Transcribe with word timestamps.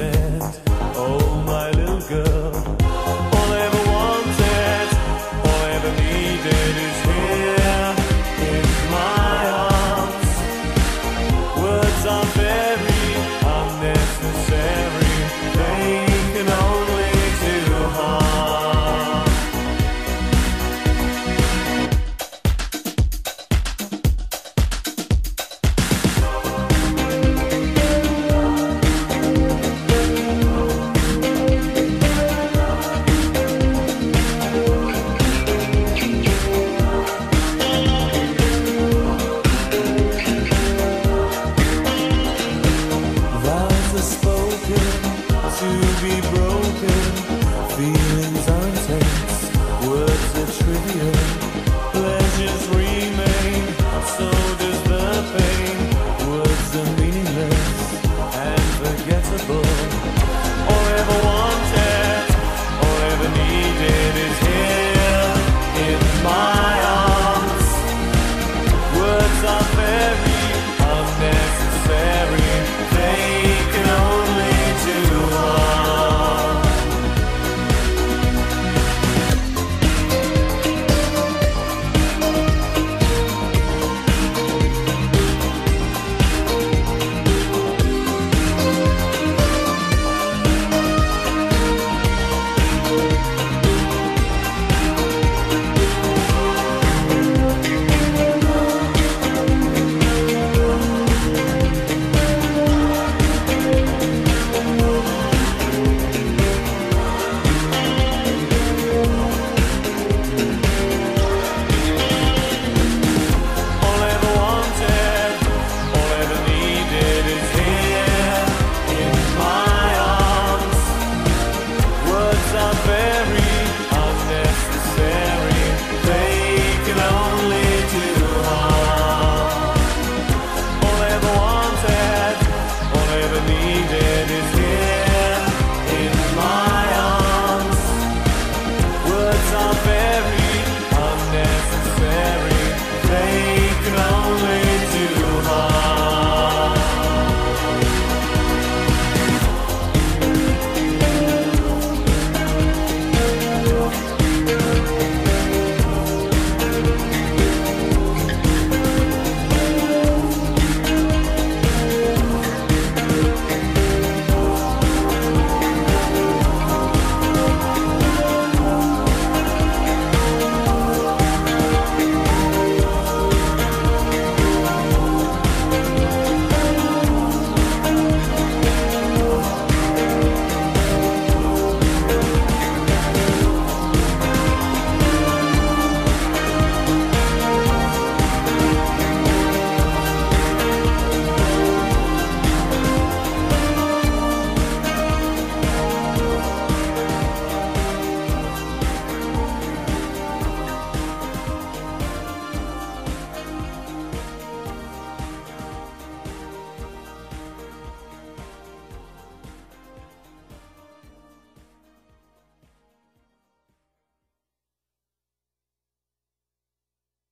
understand. 0.00 0.69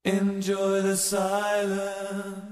Enjoy 0.09 0.81
the 0.81 0.97
silence. 0.97 2.48